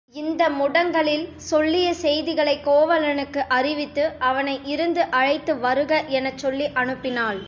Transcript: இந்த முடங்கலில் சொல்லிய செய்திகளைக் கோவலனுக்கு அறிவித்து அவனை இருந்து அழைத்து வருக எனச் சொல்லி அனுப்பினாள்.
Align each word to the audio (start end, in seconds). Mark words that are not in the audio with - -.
இந்த 0.15 0.49
முடங்கலில் 0.49 1.25
சொல்லிய 1.41 1.93
செய்திகளைக் 1.93 2.63
கோவலனுக்கு 2.67 3.41
அறிவித்து 3.49 4.05
அவனை 4.21 4.59
இருந்து 4.65 5.03
அழைத்து 5.11 5.59
வருக 5.59 5.91
எனச் 6.11 6.37
சொல்லி 6.37 6.67
அனுப்பினாள். 6.75 7.39